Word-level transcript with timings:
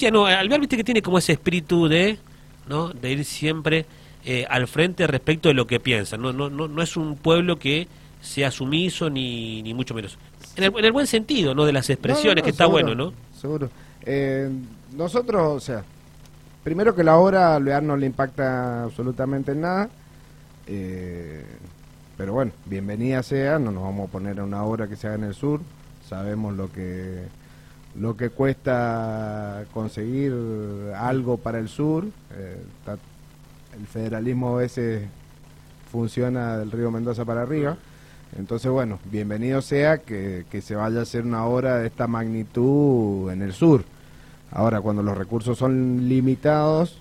Ya 0.00 0.10
no, 0.10 0.24
Alvear 0.24 0.60
viste 0.60 0.78
que 0.78 0.84
tiene 0.84 1.02
como 1.02 1.18
ese 1.18 1.32
espíritu 1.32 1.86
de, 1.86 2.18
¿no? 2.66 2.88
de 2.88 3.12
ir 3.12 3.24
siempre 3.26 3.84
eh, 4.24 4.46
al 4.48 4.66
frente 4.66 5.06
respecto 5.06 5.48
de 5.50 5.54
lo 5.54 5.66
que 5.66 5.78
piensa. 5.78 6.16
No, 6.16 6.32
no, 6.32 6.48
no, 6.48 6.68
no 6.68 6.82
es 6.82 6.96
un 6.96 7.16
pueblo 7.16 7.58
que 7.58 7.86
sea 8.22 8.50
sumiso 8.50 9.10
ni, 9.10 9.62
ni 9.62 9.74
mucho 9.74 9.94
menos. 9.94 10.16
En 10.56 10.64
el, 10.64 10.72
en 10.78 10.84
el 10.86 10.92
buen 10.92 11.06
sentido, 11.06 11.54
¿no? 11.54 11.66
De 11.66 11.72
las 11.74 11.90
expresiones, 11.90 12.36
No, 12.36 12.40
no, 12.40 12.44
que 12.44 12.50
está 12.50 12.64
seguro, 12.64 12.82
bueno, 12.86 12.94
¿no? 12.94 13.12
Seguro. 13.38 13.70
Eh, 14.02 14.50
nosotros, 14.96 15.42
o 15.56 15.60
sea, 15.60 15.84
primero 16.64 16.94
que 16.94 17.04
la 17.04 17.18
obra 17.18 17.48
a 17.52 17.56
Alvear 17.56 17.82
no 17.82 17.94
le 17.96 18.06
impacta 18.06 18.84
absolutamente 18.84 19.52
en 19.52 19.60
nada. 19.60 19.90
eh, 20.66 21.44
pero 22.16 22.34
bueno, 22.34 22.52
bienvenida 22.66 23.22
sea, 23.22 23.58
no 23.58 23.70
nos 23.70 23.82
vamos 23.82 24.08
a 24.08 24.12
poner 24.12 24.40
a 24.40 24.44
una 24.44 24.62
obra 24.64 24.86
que 24.88 24.96
se 24.96 25.06
haga 25.06 25.16
en 25.16 25.24
el 25.24 25.34
sur. 25.34 25.60
Sabemos 26.06 26.54
lo 26.54 26.70
que 26.70 27.22
lo 27.98 28.16
que 28.16 28.30
cuesta 28.30 29.64
conseguir 29.72 30.32
algo 30.96 31.36
para 31.36 31.58
el 31.58 31.68
sur. 31.68 32.04
eh, 32.32 32.62
el 33.78 33.86
federalismo 33.86 34.56
a 34.56 34.58
veces 34.58 35.08
funciona 35.90 36.58
del 36.58 36.70
río 36.70 36.90
Mendoza 36.90 37.24
para 37.24 37.42
arriba. 37.42 37.76
Entonces, 38.36 38.70
bueno, 38.70 38.98
bienvenido 39.10 39.60
sea 39.60 39.98
que, 39.98 40.44
que 40.50 40.60
se 40.60 40.76
vaya 40.76 41.00
a 41.00 41.02
hacer 41.02 41.24
una 41.24 41.44
obra 41.46 41.78
de 41.78 41.86
esta 41.88 42.06
magnitud 42.06 43.30
en 43.30 43.42
el 43.42 43.52
sur. 43.52 43.84
Ahora, 44.52 44.80
cuando 44.80 45.02
los 45.02 45.16
recursos 45.16 45.58
son 45.58 46.08
limitados 46.08 46.98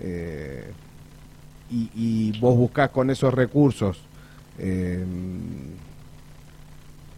eh, 0.00 0.70
y, 1.70 1.90
y 1.94 2.38
vos 2.40 2.56
buscás 2.56 2.90
con 2.90 3.10
esos 3.10 3.34
recursos 3.34 4.00
eh, 4.58 5.04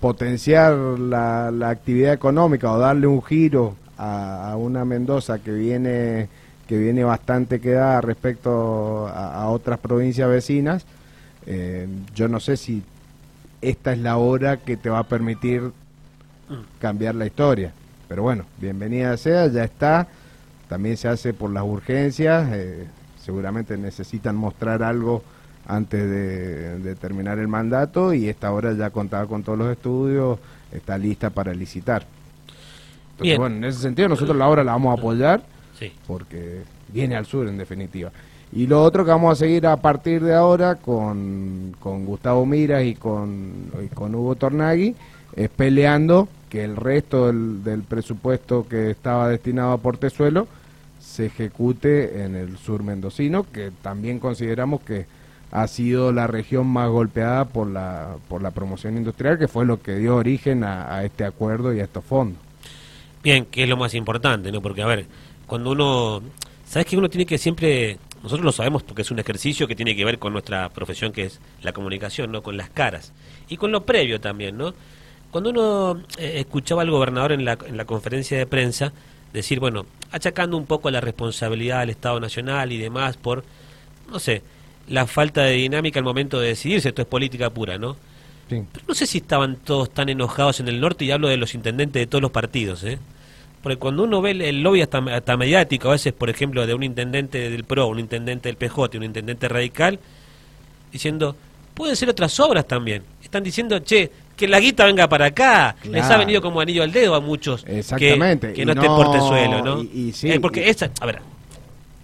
potenciar 0.01 0.75
la, 0.75 1.51
la 1.51 1.69
actividad 1.69 2.13
económica 2.13 2.73
o 2.73 2.79
darle 2.79 3.07
un 3.07 3.23
giro 3.23 3.77
a, 3.99 4.51
a 4.51 4.57
una 4.57 4.85
Mendoza 4.85 5.39
que 5.39 5.53
viene 5.53 6.29
que 6.71 6.79
viene 6.79 7.03
bastante 7.03 7.61
quedada 7.61 8.01
respecto 8.01 9.09
a, 9.09 9.49
otras 9.49 9.81
provincias 9.81 10.31
vecinas, 10.31 10.87
eh, 11.45 11.89
yo 12.15 12.29
no 12.29 12.39
sé 12.39 12.57
si 12.57 12.85
esta 13.61 13.93
es 13.93 13.99
la 13.99 14.19
hora 14.19 14.59
que 14.59 14.77
te 14.77 14.89
va 14.89 15.01
a 15.01 15.09
permitir 15.09 15.73
cambiar 16.79 17.17
la 17.17 17.27
historia. 17.27 17.73
Pero 18.07 18.23
bueno, 18.23 18.45
bienvenida 18.59 19.17
sea, 19.17 19.49
ya 19.49 19.65
está. 19.65 20.07
También 20.69 20.97
se 20.97 21.09
hace 21.09 21.35
por 21.35 21.51
las 21.51 21.65
urgencias. 21.65 22.49
eh, 22.53 22.87
seguramente 23.21 23.77
necesitan 23.77 24.37
mostrar 24.37 24.85
algo 24.85 25.25
antes 25.77 26.03
de, 26.09 26.79
de 26.79 26.95
terminar 26.95 27.39
el 27.39 27.49
mandato 27.49 28.13
y 28.15 28.29
esta 28.29 28.53
hora 28.53 28.73
ya 28.73 28.91
contaba 28.91 29.27
con 29.27 29.43
todos 29.43 29.59
los 29.59 29.71
estudios, 29.71 30.39
está 30.73 30.99
lista 30.99 31.31
para 31.31 31.53
licitar. 31.55 32.07
Entonces, 33.13 33.23
Bien. 33.23 33.39
bueno, 33.39 33.57
en 33.57 33.65
ese 33.65 33.81
sentido 33.81 34.09
nosotros 34.09 34.37
la 34.37 34.49
obra 34.49 34.65
la 34.65 34.73
vamos 34.73 34.97
a 34.97 35.01
apoyar 35.01 35.43
Sí. 35.79 35.93
porque 36.07 36.63
viene 36.93 37.17
al 37.17 37.27
sur 37.27 37.47
en 37.49 37.57
definitiva. 37.59 38.11
Y 38.53 38.67
lo 38.67 38.83
otro 38.83 39.05
que 39.05 39.11
vamos 39.13 39.33
a 39.33 39.37
seguir 39.37 39.67
a 39.67 39.77
partir 39.77 40.23
de 40.23 40.35
ahora 40.35 40.75
con, 40.75 41.75
con 41.79 42.05
Gustavo 42.05 42.45
Miras 42.45 42.83
y 42.85 42.95
con, 42.97 43.71
y 43.85 43.87
con 43.95 44.15
Hugo 44.15 44.35
Tornaghi 44.35 44.95
es 45.37 45.49
peleando 45.51 46.29
que 46.49 46.65
el 46.65 46.75
resto 46.77 47.29
del, 47.29 47.63
del 47.63 47.83
presupuesto 47.83 48.67
que 48.69 48.91
estaba 48.91 49.29
destinado 49.29 49.71
a 49.73 49.79
Portezuelo 49.79 50.49
se 50.99 51.27
ejecute 51.27 52.25
en 52.25 52.35
el 52.35 52.59
sur 52.59 52.83
mendocino, 52.83 53.47
que 53.53 53.71
también 53.83 54.19
consideramos 54.19 54.81
que 54.81 55.07
ha 55.53 55.67
sido 55.67 56.13
la 56.13 56.27
región 56.27 56.67
más 56.67 56.89
golpeada 56.89 57.47
por 57.47 57.69
la, 57.69 58.17
por 58.29 58.43
la 58.43 58.51
promoción 58.51 58.97
industrial, 58.97 59.39
que 59.39 59.49
fue 59.49 59.67
lo 59.67 59.83
que 59.83 59.97
dio 59.97 60.17
origen 60.17 60.65
a, 60.65 60.95
a 60.95 61.05
este 61.05 61.25
acuerdo 61.25 61.75
y 61.75 61.81
a 61.81 61.85
estos 61.85 62.05
fondos. 62.05 62.41
Bien, 63.23 63.45
que 63.47 63.65
es 63.65 63.69
lo 63.69 63.77
más 63.77 63.95
importante, 63.95 64.51
¿no? 64.51 64.63
Porque, 64.63 64.83
a 64.83 64.87
ver, 64.87 65.07
cuando 65.47 65.71
uno... 65.73 66.23
¿Sabes 66.65 66.87
que 66.87 66.97
uno 66.97 67.11
tiene 67.11 67.27
que 67.27 67.37
siempre... 67.37 67.99
Nosotros 68.23 68.45
lo 68.45 68.53
sabemos 68.53 68.83
porque 68.83 69.03
es 69.03 69.11
un 69.11 69.19
ejercicio 69.19 69.67
que 69.67 69.75
tiene 69.75 69.97
que 69.97 70.05
ver 70.05 70.19
con 70.19 70.33
nuestra 70.33 70.69
profesión, 70.69 71.11
que 71.11 71.25
es 71.25 71.41
la 71.63 71.73
comunicación, 71.73 72.31
¿no? 72.31 72.43
Con 72.43 72.57
las 72.57 72.71
caras. 72.71 73.13
Y 73.49 73.57
con 73.57 73.73
lo 73.73 73.85
previo 73.85 74.21
también, 74.21 74.57
¿no? 74.57 74.73
Cuando 75.31 75.51
uno 75.51 76.03
eh, 76.19 76.35
escuchaba 76.37 76.83
al 76.83 76.91
gobernador 76.91 77.33
en 77.33 77.45
la, 77.45 77.59
en 77.67 77.77
la 77.77 77.85
conferencia 77.85 78.39
de 78.39 78.47
prensa 78.47 78.93
decir, 79.33 79.61
bueno, 79.61 79.87
achacando 80.13 80.57
un 80.57 80.67
poco 80.67 80.91
la 80.91 81.01
responsabilidad 81.01 81.81
del 81.81 81.91
Estado 81.91 82.21
Nacional 82.21 82.73
y 82.73 82.79
demás 82.79 83.17
por, 83.17 83.45
no 84.11 84.19
sé, 84.19 84.43
la 84.91 85.07
falta 85.07 85.43
de 85.45 85.53
dinámica 85.53 85.99
al 85.99 86.05
momento 86.05 86.39
de 86.39 86.49
decidirse, 86.49 86.89
esto 86.91 87.01
es 87.03 87.09
política 87.09 87.49
pura, 87.51 87.79
¿no? 87.79 87.95
Sí. 88.51 88.63
Pero 88.73 88.85
no 88.89 88.95
sé 88.95 89.07
si 89.07 89.19
estaban 89.19 89.57
todos 89.57 89.89
tan 89.91 90.09
enojados 90.09 90.61
en 90.61 90.69
el 90.69 90.81
norte 90.81 91.05
y 91.05 91.11
hablo 91.13 91.29
de 91.29 91.37
los 91.39 91.55
intendentes 91.55 92.01
de 92.01 92.07
todos 92.07 92.21
los 92.21 92.31
partidos, 92.33 92.85
¿eh? 92.85 92.99
Porque 93.63 93.77
cuando 93.77 94.03
uno 94.05 94.21
ve 94.23 94.31
el, 94.33 94.63
lobby 94.63 94.83
hasta, 94.83 94.99
hasta 94.99 95.37
mediático, 95.37 95.89
a 95.89 95.93
veces, 95.93 96.13
por 96.13 96.29
ejemplo, 96.31 96.67
de 96.67 96.75
un 96.75 96.83
intendente 96.83 97.51
del 97.51 97.65
PRO, 97.65 97.87
un 97.89 97.99
intendente 98.01 98.49
del 98.49 98.57
PJ, 98.57 98.97
un 98.99 99.05
intendente 99.05 99.49
radical, 99.49 99.99
diciendo, 100.93 101.37
pueden 101.75 101.95
ser 101.97 102.09
otras 102.09 102.39
obras 102.41 102.67
también. 102.67 103.03
Están 103.23 103.43
diciendo, 103.43 103.79
che, 103.81 104.11
que 104.37 104.49
la 104.49 104.59
guita 104.61 104.87
venga 104.87 105.09
para 105.09 105.27
acá. 105.27 105.77
Les 105.85 106.03
ha 106.05 106.17
venido 106.17 106.41
como 106.41 106.61
anillo 106.61 106.83
al 106.83 106.91
dedo 106.93 107.15
a 107.15 107.21
muchos 107.21 107.65
Exactamente. 107.69 108.53
que, 108.55 108.65
no 108.65 108.75
no- 108.75 108.83
portezuelo, 108.97 109.63
¿no? 109.63 109.83
y- 109.83 110.09
y 110.09 110.13
sí, 110.13 110.31
Eh, 110.31 110.41
porque 110.41 110.67
y- 110.67 110.71
esa, 110.71 110.91
a 111.01 111.07
ver, 111.07 111.21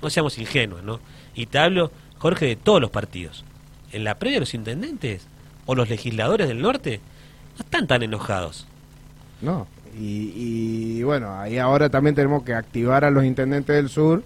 no 0.03 0.11
seamos 0.11 0.37
ingenuos, 0.39 0.83
¿no? 0.85 1.01
Y 1.35 1.47
te 1.47 1.59
hablo, 1.59 1.91
Jorge, 2.19 2.47
de 2.47 2.57
todos 2.57 2.81
los 2.81 2.91
partidos. 2.91 3.45
En 3.93 4.05
la 4.05 4.19
previa 4.19 4.41
los 4.41 4.55
intendentes 4.55 5.27
o 5.67 5.75
los 5.75 5.89
legisladores 5.89 6.49
del 6.49 6.63
norte 6.63 7.01
no 7.57 7.65
están 7.65 7.87
tan 7.87 8.03
enojados. 8.03 8.67
No, 9.41 9.67
y, 9.99 10.33
y 10.35 11.03
bueno, 11.03 11.39
ahí 11.39 11.59
ahora 11.59 11.89
también 11.89 12.15
tenemos 12.15 12.43
que 12.43 12.55
activar 12.55 13.05
a 13.05 13.11
los 13.11 13.25
intendentes 13.25 13.77
del 13.77 13.89
sur 13.89 14.23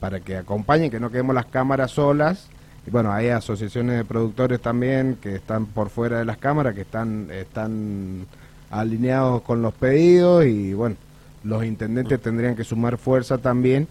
para 0.00 0.20
que 0.20 0.36
acompañen, 0.36 0.90
que 0.90 1.00
no 1.00 1.10
quedemos 1.10 1.34
las 1.34 1.46
cámaras 1.46 1.92
solas. 1.92 2.48
Y 2.86 2.90
bueno, 2.90 3.12
hay 3.12 3.28
asociaciones 3.28 3.96
de 3.96 4.04
productores 4.04 4.60
también 4.60 5.18
que 5.20 5.34
están 5.34 5.66
por 5.66 5.90
fuera 5.90 6.18
de 6.18 6.24
las 6.24 6.38
cámaras, 6.38 6.74
que 6.74 6.82
están, 6.82 7.30
están 7.30 8.26
alineados 8.70 9.42
con 9.42 9.62
los 9.62 9.74
pedidos 9.74 10.46
y 10.46 10.72
bueno, 10.74 10.96
los 11.44 11.64
intendentes 11.64 12.20
tendrían 12.20 12.56
que 12.56 12.64
sumar 12.64 12.98
fuerza 12.98 13.38
también 13.38 13.88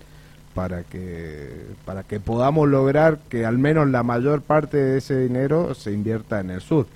para 0.58 0.82
que 0.82 1.68
para 1.86 2.02
que 2.02 2.20
podamos 2.20 2.68
lograr 2.68 3.20
que 3.30 3.46
al 3.46 3.60
menos 3.60 3.88
la 3.90 4.02
mayor 4.02 4.42
parte 4.42 4.76
de 4.76 4.98
ese 4.98 5.20
dinero 5.20 5.76
se 5.76 5.92
invierta 5.92 6.40
en 6.40 6.50
el 6.50 6.62
sur, 6.62 6.88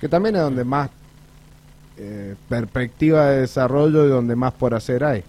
que 0.00 0.08
también 0.08 0.36
es 0.36 0.42
donde 0.42 0.62
más 0.62 0.90
eh, 1.98 2.36
perspectiva 2.48 3.30
de 3.30 3.40
desarrollo 3.40 4.06
y 4.06 4.10
donde 4.10 4.36
más 4.36 4.52
por 4.52 4.74
hacer 4.74 5.02
hay. 5.02 5.24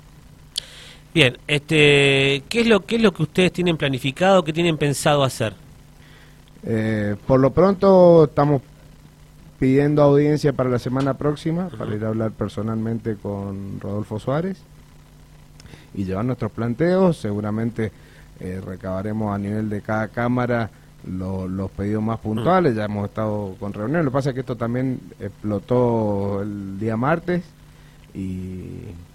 Bien, 1.11 1.39
este, 1.47 2.43
¿qué 2.49 2.61
es 2.61 2.67
lo 2.67 2.81
qué 2.81 2.97
es 2.97 3.01
lo 3.01 3.11
que 3.11 3.23
ustedes 3.23 3.51
tienen 3.51 3.77
planificado, 3.77 4.43
qué 4.43 4.53
tienen 4.53 4.77
pensado 4.77 5.23
hacer? 5.23 5.55
Eh, 6.61 7.15
por 7.25 7.39
lo 7.39 7.49
pronto 7.49 8.25
estamos 8.25 8.61
pidiendo 9.57 10.03
audiencia 10.03 10.53
para 10.53 10.69
la 10.69 10.77
semana 10.77 11.15
próxima, 11.15 11.69
para 11.69 11.95
ir 11.95 12.05
a 12.05 12.09
hablar 12.09 12.29
personalmente 12.29 13.15
con 13.15 13.79
Rodolfo 13.79 14.19
Suárez 14.19 14.61
y 15.93 16.05
llevar 16.05 16.25
nuestros 16.25 16.51
planteos. 16.51 17.17
Seguramente 17.17 17.91
eh, 18.39 18.61
recabaremos 18.65 19.33
a 19.33 19.37
nivel 19.37 19.69
de 19.69 19.81
cada 19.81 20.07
cámara 20.09 20.69
lo- 21.07 21.47
los 21.47 21.69
pedidos 21.71 22.03
más 22.03 22.19
puntuales. 22.19 22.75
Ya 22.75 22.85
hemos 22.85 23.05
estado 23.09 23.55
con 23.59 23.73
reuniones. 23.73 24.05
Lo 24.05 24.11
que 24.11 24.15
pasa 24.15 24.29
es 24.29 24.33
que 24.33 24.39
esto 24.41 24.55
también 24.55 24.99
explotó 25.19 26.41
el 26.41 26.79
día 26.79 26.97
martes 26.97 27.43
y, 28.13 28.71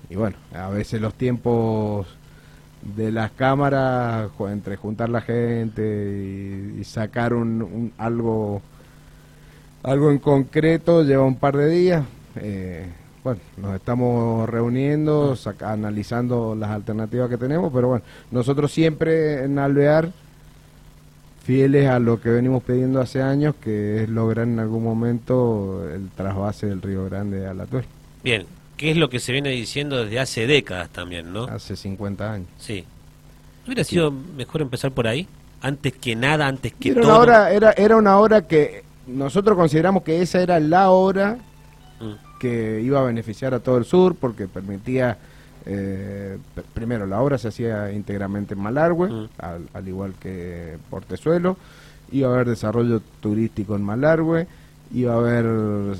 y 0.09 0.15
bueno, 0.16 0.37
a 0.54 0.69
veces 0.69 1.00
los 1.00 1.15
tiempos 1.15 2.06
de 2.97 3.12
las 3.12 3.31
cámaras 3.32 4.31
entre 4.50 4.77
juntar 4.77 5.09
la 5.10 5.21
gente 5.21 5.82
y, 5.82 6.81
y 6.81 6.84
sacar 6.84 7.34
un, 7.34 7.60
un- 7.62 7.92
algo 7.98 8.62
algo 9.82 10.10
en 10.10 10.19
concreto 10.19 11.03
lleva 11.03 11.25
un 11.25 11.37
par 11.37 11.56
de 11.56 11.69
días 11.69 12.04
Eh, 12.37 12.87
bueno 13.25 13.41
nos 13.59 13.75
estamos 13.77 14.49
reuniendo 14.49 15.37
saca- 15.37 15.73
analizando 15.73 16.55
las 16.55 16.71
alternativas 16.71 17.29
que 17.29 17.37
tenemos 17.37 17.73
pero 17.73 17.89
bueno 17.89 18.05
nosotros 18.31 18.72
siempre 18.72 19.45
en 19.45 19.59
Alvear 19.59 20.11
fieles 21.45 21.89
a 21.89 21.99
lo 21.99 22.21
que 22.21 22.31
venimos 22.31 22.63
pidiendo 22.63 23.01
hace 23.01 23.22
años 23.22 23.55
que 23.63 24.03
es 24.05 24.09
lograr 24.09 24.47
en 24.47 24.59
algún 24.59 24.84
momento 24.84 25.84
el 25.93 26.09
trasvase 26.11 26.67
del 26.67 26.83
Río 26.83 27.05
Grande 27.07 27.47
a 27.47 27.55
la 27.55 27.67
Tuer 27.67 27.84
Bien, 28.22 28.47
¿qué 28.77 28.91
es 28.91 28.97
lo 28.97 29.09
que 29.09 29.19
se 29.21 29.33
viene 29.33 29.49
diciendo 29.51 29.97
desde 30.05 30.21
hace 30.21 30.47
décadas 30.47 30.91
también, 30.91 31.33
no? 31.33 31.45
hace 31.45 31.77
50 31.77 32.33
años 32.33 32.49
Sí. 32.59 32.84
¿No 33.65 33.66
hubiera 33.73 33.84
sido 33.84 34.11
mejor 34.11 34.63
empezar 34.63 34.91
por 34.93 35.07
ahí? 35.07 35.27
Antes 35.63 35.93
que 35.93 36.16
nada, 36.16 36.47
antes 36.47 36.73
que 36.73 36.91
era 36.91 37.03
todo. 37.03 37.11
una 37.13 37.21
hora 37.21 37.53
era 37.53 37.73
era 37.73 37.97
una 37.97 38.19
hora 38.19 38.47
que 38.47 38.83
nosotros 39.07 39.57
consideramos 39.57 40.03
que 40.03 40.23
esa 40.23 40.41
era 40.41 40.59
la 40.61 40.91
hora 40.91 41.37
Mm. 42.01 42.29
Que 42.41 42.81
iba 42.81 42.98
a 42.98 43.04
beneficiar 43.04 43.54
a 43.54 43.60
todo 43.60 43.77
el 43.78 43.84
sur 43.84 44.16
porque 44.16 44.48
permitía 44.48 45.19
eh, 45.66 46.39
pr- 46.57 46.63
primero 46.75 47.07
la 47.07 47.21
obra 47.21 47.39
se 47.39 47.48
hacía 47.48 47.92
íntegramente 47.92 48.54
en 48.54 48.60
Malargüe 48.60 49.09
Mm. 49.10 49.28
al, 49.39 49.69
al 49.75 49.89
igual 49.89 50.15
que 50.19 50.77
Portezuelo 50.91 51.57
iba 52.10 52.28
a 52.28 52.34
haber 52.34 52.48
desarrollo 52.48 53.01
turístico 53.21 53.77
en 53.77 53.83
Malargüe 53.83 54.47
iba 54.92 55.13
a 55.13 55.19
haber 55.19 55.45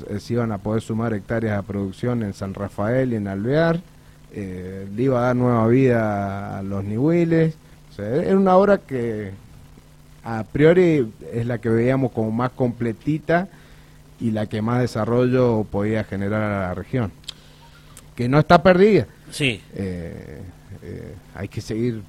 eh, 0.09 0.19
se 0.19 0.33
iban 0.33 0.51
a 0.51 0.57
poder 0.57 0.81
sumar 0.81 1.13
hectáreas 1.13 1.57
a 1.57 1.61
producción 1.61 2.23
en 2.23 2.33
San 2.33 2.53
Rafael 2.55 3.13
y 3.13 3.15
en 3.17 3.27
Alvear 3.27 3.79
eh, 4.33 4.87
le 4.95 5.03
iba 5.03 5.19
a 5.19 5.27
dar 5.27 5.35
nueva 5.35 5.67
vida 5.67 6.57
a 6.57 6.63
los. 6.63 6.83
O 6.83 7.93
sea, 7.95 8.05
era 8.15 8.35
una 8.37 8.55
obra 8.55 8.77
que 8.79 9.31
a 10.23 10.43
priori 10.43 11.11
es 11.33 11.45
la 11.45 11.57
que 11.59 11.69
veíamos 11.69 12.11
como 12.13 12.31
más 12.31 12.51
completita 12.51 13.47
y 14.21 14.31
la 14.31 14.45
que 14.45 14.61
más 14.61 14.79
desarrollo 14.79 15.65
podía 15.69 16.03
generar 16.03 16.41
a 16.43 16.67
la 16.67 16.73
región. 16.73 17.11
Que 18.15 18.29
no 18.29 18.39
está 18.39 18.61
perdida. 18.61 19.07
Sí. 19.31 19.61
Eh, 19.73 20.41
eh, 20.83 21.15
hay 21.35 21.47
que 21.47 21.59
seguir, 21.59 22.01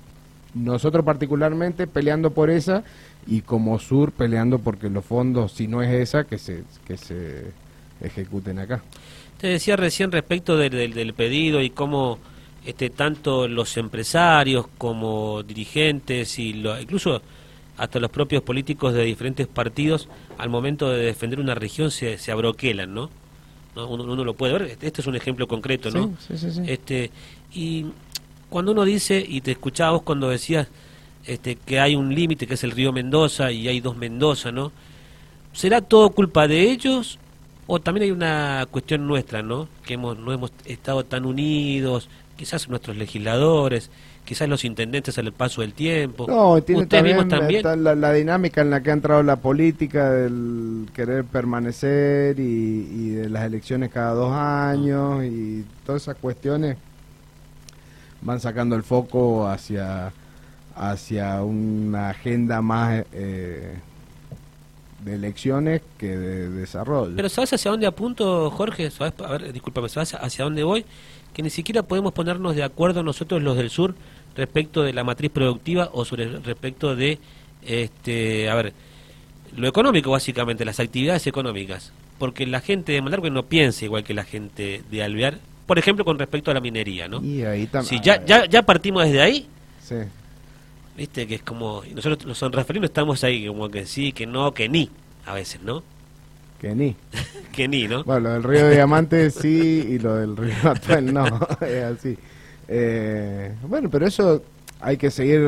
nosotros 0.54 1.04
particularmente, 1.04 1.86
peleando 1.86 2.30
por 2.30 2.50
esa 2.50 2.84
y 3.26 3.40
como 3.40 3.78
Sur 3.78 4.12
peleando 4.12 4.58
porque 4.58 4.90
los 4.90 5.04
fondos, 5.04 5.52
si 5.52 5.66
no 5.68 5.82
es 5.82 5.90
esa, 5.90 6.24
que 6.24 6.38
se, 6.38 6.64
que 6.86 6.96
se 6.96 7.46
ejecuten 8.00 8.58
acá. 8.58 8.82
Te 9.38 9.48
decía 9.48 9.76
recién 9.76 10.12
respecto 10.12 10.56
del, 10.56 10.70
del, 10.70 10.94
del 10.94 11.14
pedido 11.14 11.62
y 11.62 11.70
cómo 11.70 12.18
este, 12.64 12.90
tanto 12.90 13.48
los 13.48 13.76
empresarios 13.76 14.66
como 14.78 15.42
dirigentes 15.42 16.38
y 16.38 16.52
lo, 16.52 16.78
incluso 16.80 17.22
hasta 17.76 17.98
los 18.00 18.10
propios 18.10 18.42
políticos 18.42 18.94
de 18.94 19.04
diferentes 19.04 19.46
partidos 19.46 20.08
al 20.38 20.50
momento 20.50 20.90
de 20.90 21.04
defender 21.04 21.40
una 21.40 21.54
región 21.54 21.90
se, 21.90 22.18
se 22.18 22.32
abroquelan, 22.32 22.92
¿no? 22.94 23.10
¿no? 23.74 23.88
Uno, 23.88 24.04
uno, 24.04 24.24
lo 24.24 24.34
puede 24.34 24.52
ver, 24.52 24.62
este, 24.62 24.86
este 24.86 25.00
es 25.00 25.06
un 25.06 25.16
ejemplo 25.16 25.48
concreto, 25.48 25.90
¿no? 25.90 26.14
Sí, 26.26 26.36
sí, 26.36 26.50
sí, 26.50 26.62
Este, 26.66 27.10
y 27.52 27.86
cuando 28.50 28.72
uno 28.72 28.84
dice, 28.84 29.24
y 29.26 29.40
te 29.40 29.52
escuchaba 29.52 29.92
vos 29.92 30.02
cuando 30.02 30.28
decías 30.28 30.68
este, 31.24 31.56
que 31.56 31.80
hay 31.80 31.94
un 31.94 32.14
límite 32.14 32.46
que 32.46 32.54
es 32.54 32.64
el 32.64 32.72
río 32.72 32.92
Mendoza 32.92 33.50
y 33.52 33.68
hay 33.68 33.80
dos 33.80 33.96
Mendoza, 33.96 34.52
¿no? 34.52 34.72
¿Será 35.52 35.80
todo 35.80 36.10
culpa 36.10 36.48
de 36.48 36.70
ellos 36.70 37.18
o 37.66 37.80
también 37.80 38.04
hay 38.04 38.10
una 38.10 38.66
cuestión 38.70 39.06
nuestra, 39.06 39.42
¿no? 39.42 39.68
Que 39.84 39.94
hemos, 39.94 40.18
no 40.18 40.32
hemos 40.32 40.52
estado 40.64 41.04
tan 41.04 41.24
unidos, 41.24 42.08
quizás 42.36 42.68
nuestros 42.68 42.96
legisladores, 42.96 43.90
quizás 44.24 44.48
los 44.48 44.64
intendentes 44.64 45.18
al 45.18 45.32
paso 45.32 45.60
del 45.62 45.74
tiempo. 45.74 46.26
No, 46.28 46.62
tiene 46.62 46.86
también, 46.86 47.28
también? 47.28 47.62
La, 47.84 47.94
la, 47.94 48.12
dinámica 48.12 48.60
en 48.60 48.70
la 48.70 48.82
que 48.82 48.90
ha 48.90 48.94
entrado 48.94 49.22
la 49.22 49.36
política 49.36 50.10
del 50.10 50.88
querer 50.94 51.24
permanecer 51.24 52.38
y, 52.38 52.42
y 52.42 53.10
de 53.10 53.28
las 53.28 53.44
elecciones 53.44 53.90
cada 53.90 54.14
dos 54.14 54.32
años 54.32 55.24
y 55.24 55.64
todas 55.84 56.02
esas 56.02 56.16
cuestiones 56.16 56.76
van 58.20 58.40
sacando 58.40 58.76
el 58.76 58.82
foco 58.82 59.48
hacia 59.48 60.12
hacia 60.74 61.42
una 61.42 62.10
agenda 62.10 62.62
más 62.62 63.04
eh, 63.12 63.74
de 65.04 65.14
elecciones 65.14 65.82
que 65.98 66.16
de 66.16 66.48
desarrollo. 66.48 67.14
Pero 67.16 67.28
¿sabes 67.28 67.52
hacia 67.52 67.70
dónde 67.70 67.86
apunto, 67.86 68.50
Jorge? 68.50 68.90
¿Sabes? 68.90 69.14
A 69.20 69.32
ver, 69.32 69.52
discúlpame, 69.52 69.88
¿sabes 69.88 70.14
hacia 70.14 70.44
dónde 70.44 70.62
voy? 70.62 70.84
Que 71.32 71.42
ni 71.42 71.50
siquiera 71.50 71.82
podemos 71.82 72.12
ponernos 72.12 72.54
de 72.56 72.62
acuerdo 72.62 73.02
nosotros 73.02 73.42
los 73.42 73.56
del 73.56 73.70
sur 73.70 73.94
respecto 74.36 74.82
de 74.82 74.92
la 74.92 75.04
matriz 75.04 75.30
productiva 75.30 75.90
o 75.92 76.04
sobre 76.04 76.26
respecto 76.40 76.94
de, 76.96 77.18
este, 77.62 78.48
a 78.48 78.54
ver, 78.54 78.72
lo 79.56 79.68
económico 79.68 80.10
básicamente, 80.10 80.64
las 80.64 80.80
actividades 80.80 81.26
económicas. 81.26 81.92
Porque 82.18 82.46
la 82.46 82.60
gente 82.60 82.92
de 82.92 83.02
Malargue 83.02 83.30
no 83.30 83.44
piensa 83.44 83.84
igual 83.84 84.04
que 84.04 84.14
la 84.14 84.24
gente 84.24 84.82
de 84.90 85.02
Alvear, 85.02 85.38
por 85.66 85.78
ejemplo, 85.78 86.04
con 86.04 86.18
respecto 86.18 86.50
a 86.50 86.54
la 86.54 86.60
minería, 86.60 87.08
¿no? 87.08 87.22
Y 87.22 87.42
ahí 87.42 87.68
si 87.82 88.00
ya, 88.00 88.24
ya, 88.24 88.46
ya 88.46 88.62
partimos 88.62 89.04
desde 89.04 89.22
ahí, 89.22 89.46
sí. 89.82 89.96
viste 90.96 91.26
que 91.26 91.36
es 91.36 91.42
como, 91.42 91.82
nosotros 91.94 92.24
los 92.24 92.38
sanraferinos 92.38 92.90
estamos 92.90 93.24
ahí, 93.24 93.46
como 93.46 93.68
que 93.68 93.86
sí, 93.86 94.12
que 94.12 94.26
no, 94.26 94.52
que 94.52 94.68
ni, 94.68 94.90
a 95.26 95.34
veces, 95.34 95.62
¿no? 95.62 95.82
Que 96.62 96.76
ni. 96.76 96.94
que 97.52 97.66
ni, 97.66 97.88
¿no? 97.88 98.04
Bueno, 98.04 98.20
lo 98.20 98.34
del 98.34 98.42
río 98.44 98.66
de 98.66 98.74
Diamante 98.76 99.30
sí 99.30 99.84
y 99.90 99.98
lo 99.98 100.14
del 100.14 100.36
río 100.36 100.54
Atuel 100.64 101.12
no, 101.12 101.26
es 101.60 101.84
así. 101.84 102.16
Eh, 102.68 103.52
bueno, 103.68 103.90
pero 103.90 104.06
eso 104.06 104.42
hay 104.80 104.96
que 104.96 105.10
seguir 105.10 105.42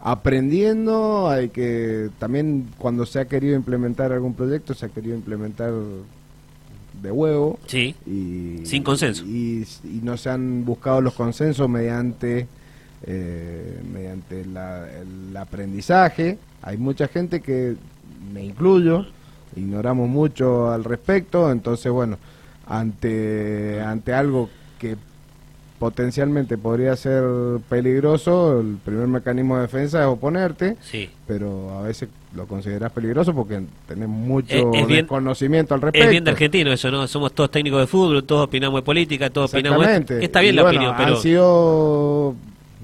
aprendiendo, 0.00 1.30
hay 1.30 1.48
que 1.48 2.10
también 2.18 2.68
cuando 2.76 3.06
se 3.06 3.20
ha 3.20 3.24
querido 3.26 3.54
implementar 3.54 4.12
algún 4.12 4.34
proyecto, 4.34 4.74
se 4.74 4.86
ha 4.86 4.88
querido 4.88 5.14
implementar 5.14 5.72
de 7.00 7.10
huevo. 7.12 7.60
Sí. 7.66 7.94
Y, 8.04 8.66
sin 8.66 8.82
consenso. 8.82 9.24
Y, 9.24 9.64
y, 9.84 10.00
no 10.02 10.16
se 10.16 10.30
han 10.30 10.64
buscado 10.64 11.00
los 11.00 11.14
consensos 11.14 11.68
mediante, 11.68 12.48
eh, 13.06 13.80
mediante 13.92 14.44
la, 14.44 14.88
el 14.90 15.36
aprendizaje. 15.36 16.38
Hay 16.62 16.78
mucha 16.78 17.08
gente 17.08 17.40
que, 17.40 17.76
me 18.32 18.44
incluyo, 18.44 19.06
ignoramos 19.56 20.08
mucho 20.08 20.70
al 20.70 20.84
respecto, 20.84 21.50
entonces 21.50 21.90
bueno, 21.90 22.18
ante, 22.66 23.80
ante 23.80 24.12
algo 24.12 24.48
que 24.78 24.96
potencialmente 25.78 26.56
podría 26.56 26.96
ser 26.96 27.24
peligroso, 27.68 28.60
el 28.60 28.76
primer 28.84 29.06
mecanismo 29.08 29.56
de 29.56 29.62
defensa 29.62 30.00
es 30.00 30.06
oponerte, 30.06 30.76
sí. 30.80 31.10
pero 31.26 31.78
a 31.78 31.82
veces 31.82 32.08
lo 32.34 32.46
consideras 32.46 32.90
peligroso 32.92 33.34
porque 33.34 33.62
tenés 33.86 34.08
mucho 34.08 34.72
es, 34.72 34.80
es 34.80 34.86
bien, 34.86 35.06
conocimiento 35.06 35.74
al 35.74 35.82
respecto. 35.82 36.04
Es 36.04 36.10
bien 36.10 36.24
de 36.24 36.30
argentino 36.30 36.72
eso, 36.72 36.90
¿no? 36.90 37.06
Somos 37.06 37.32
todos 37.32 37.50
técnicos 37.50 37.80
de 37.80 37.86
fútbol, 37.86 38.24
todos 38.24 38.46
opinamos 38.46 38.78
de 38.78 38.82
política, 38.82 39.30
todos 39.30 39.52
opinamos... 39.52 39.86
De... 39.86 40.24
Está 40.24 40.40
bien 40.40 40.54
y 40.54 40.56
la 40.56 40.62
bueno, 40.62 40.78
opinión, 40.78 40.94
pero... 40.96 41.16
Han 41.16 41.22
sido... 41.22 42.34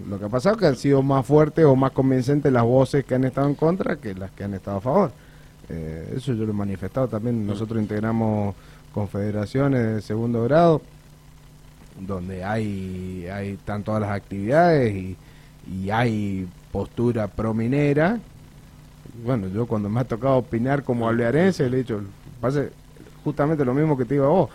Lo 0.09 0.19
que 0.19 0.25
ha 0.25 0.29
pasado 0.29 0.57
es 0.57 0.61
que 0.61 0.67
han 0.67 0.77
sido 0.77 1.03
más 1.03 1.25
fuertes 1.27 1.65
o 1.65 1.77
más 1.77 1.93
convincentes 1.93 2.53
las 2.53 2.65
voces 2.65 3.05
que 3.05 3.15
han 3.15 3.25
estado 3.25 3.49
en 3.49 3.55
contra 3.55 3.97
que 3.97 4.15
las 4.15 4.31
que 4.31 4.45
han 4.45 4.55
estado 4.55 4.79
a 4.79 4.81
favor. 4.81 5.13
Eh, 5.71 6.15
eso 6.17 6.35
yo 6.35 6.45
lo 6.45 6.51
he 6.51 6.55
manifestado 6.55 7.07
también. 7.09 7.47
Nosotros 7.47 7.81
integramos 7.81 8.55
confederaciones 8.93 9.95
de 9.95 10.03
segundo 10.03 10.43
grado 10.45 10.83
donde 12.01 12.43
hay, 12.43 13.27
hay 13.33 13.51
están 13.51 13.83
todas 13.83 14.01
las 14.01 14.11
actividades 14.11 14.95
y, 14.95 15.17
y 15.71 15.91
hay 15.91 16.49
postura 16.73 17.29
prominera. 17.29 18.19
Bueno, 19.25 19.49
yo 19.49 19.67
cuando 19.67 19.89
me 19.89 20.01
ha 20.01 20.05
tocado 20.05 20.37
opinar 20.37 20.83
como 20.83 21.09
alvearense, 21.09 21.69
le 21.69 21.77
he 21.77 21.81
dicho, 21.81 22.01
pase 22.41 22.71
justamente 23.23 23.65
lo 23.65 23.75
mismo 23.75 23.97
que 23.99 24.05
te 24.05 24.15
digo 24.15 24.27
a 24.27 24.31
vos. 24.31 24.51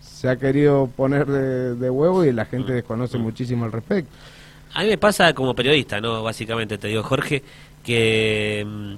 Se 0.00 0.28
ha 0.28 0.36
querido 0.36 0.88
poner 0.96 1.26
de, 1.26 1.74
de 1.74 1.90
huevo 1.90 2.24
y 2.24 2.32
la 2.32 2.46
gente 2.46 2.72
desconoce 2.72 3.18
muchísimo 3.18 3.64
al 3.66 3.72
respecto. 3.72 4.10
A 4.72 4.82
mí 4.82 4.88
me 4.88 4.98
pasa 4.98 5.34
como 5.34 5.54
periodista, 5.54 6.00
¿no? 6.00 6.22
Básicamente 6.22 6.78
te 6.78 6.88
digo, 6.88 7.02
Jorge, 7.02 7.42
que 7.84 8.64
mmm, 8.66 8.94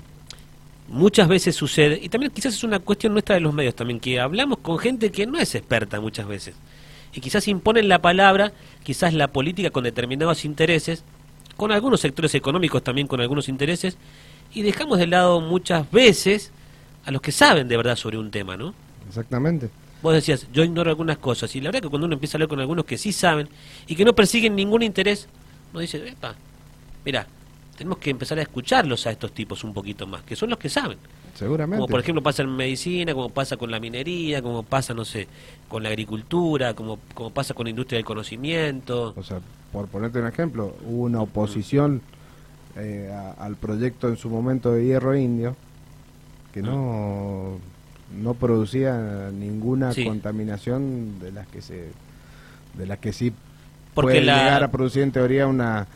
muchas 0.92 1.26
veces 1.26 1.56
sucede, 1.56 1.98
y 2.00 2.08
también 2.08 2.30
quizás 2.30 2.54
es 2.54 2.62
una 2.62 2.78
cuestión 2.78 3.12
nuestra 3.14 3.34
de 3.34 3.40
los 3.40 3.52
medios 3.52 3.74
también, 3.74 3.98
que 3.98 4.20
hablamos 4.20 4.58
con 4.58 4.78
gente 4.78 5.10
que 5.10 5.26
no 5.26 5.38
es 5.38 5.54
experta 5.54 6.00
muchas 6.00 6.28
veces 6.28 6.54
y 7.14 7.20
quizás 7.20 7.46
imponen 7.48 7.88
la 7.88 8.00
palabra, 8.00 8.52
quizás 8.82 9.12
la 9.12 9.28
política 9.28 9.70
con 9.70 9.84
determinados 9.84 10.44
intereses, 10.44 11.04
con 11.56 11.72
algunos 11.72 12.00
sectores 12.00 12.34
económicos 12.34 12.82
también 12.82 13.06
con 13.06 13.20
algunos 13.20 13.48
intereses, 13.48 13.96
y 14.54 14.62
dejamos 14.62 14.98
de 14.98 15.06
lado 15.06 15.40
muchas 15.40 15.90
veces 15.90 16.52
a 17.04 17.10
los 17.10 17.20
que 17.20 17.32
saben 17.32 17.68
de 17.68 17.76
verdad 17.76 17.96
sobre 17.96 18.18
un 18.18 18.30
tema, 18.30 18.56
¿no? 18.56 18.74
Exactamente. 19.08 19.68
Vos 20.02 20.14
decías, 20.14 20.46
yo 20.52 20.64
ignoro 20.64 20.90
algunas 20.90 21.18
cosas, 21.18 21.54
y 21.54 21.60
la 21.60 21.68
verdad 21.68 21.82
que 21.82 21.88
cuando 21.88 22.06
uno 22.06 22.14
empieza 22.14 22.36
a 22.36 22.38
hablar 22.38 22.48
con 22.48 22.60
algunos 22.60 22.84
que 22.84 22.98
sí 22.98 23.12
saben 23.12 23.48
y 23.86 23.94
que 23.94 24.04
no 24.04 24.14
persiguen 24.14 24.56
ningún 24.56 24.82
interés, 24.82 25.28
uno 25.72 25.80
dice, 25.80 26.06
epa, 26.08 26.34
mira, 27.04 27.26
tenemos 27.76 27.98
que 27.98 28.10
empezar 28.10 28.38
a 28.38 28.42
escucharlos 28.42 29.06
a 29.06 29.10
estos 29.10 29.32
tipos 29.32 29.64
un 29.64 29.72
poquito 29.72 30.06
más, 30.06 30.22
que 30.22 30.36
son 30.36 30.50
los 30.50 30.58
que 30.58 30.68
saben. 30.68 30.98
Seguramente. 31.34 31.80
Como 31.80 31.88
por 31.88 32.00
ejemplo 32.00 32.22
pasa 32.22 32.42
en 32.42 32.54
medicina, 32.54 33.14
como 33.14 33.30
pasa 33.30 33.56
con 33.56 33.70
la 33.70 33.80
minería, 33.80 34.42
como 34.42 34.62
pasa, 34.62 34.92
no 34.94 35.04
sé, 35.04 35.26
con 35.68 35.82
la 35.82 35.88
agricultura, 35.88 36.74
como, 36.74 36.98
como 37.14 37.30
pasa 37.30 37.54
con 37.54 37.64
la 37.64 37.70
industria 37.70 37.96
del 37.96 38.04
conocimiento. 38.04 39.14
O 39.16 39.22
sea, 39.22 39.40
por 39.72 39.88
ponerte 39.88 40.18
un 40.18 40.26
ejemplo, 40.26 40.76
hubo 40.86 41.04
una 41.04 41.22
oposición 41.22 42.02
eh, 42.76 43.10
a, 43.12 43.32
al 43.44 43.56
proyecto 43.56 44.08
en 44.08 44.16
su 44.16 44.28
momento 44.28 44.72
de 44.72 44.84
hierro 44.84 45.16
indio 45.16 45.56
que 46.52 46.62
no, 46.62 47.58
no 48.14 48.34
producía 48.34 49.30
ninguna 49.32 49.92
sí. 49.92 50.04
contaminación 50.04 51.18
de 51.18 51.32
las 51.32 51.48
que 51.48 51.62
se 51.62 51.90
de 52.74 52.86
las 52.86 52.98
que 52.98 53.12
sí 53.12 53.32
Porque 53.94 54.14
puede 54.14 54.24
la... 54.24 54.44
llegar 54.44 54.64
a 54.64 54.70
producir 54.70 55.02
en 55.02 55.12
teoría 55.12 55.46
una 55.46 55.86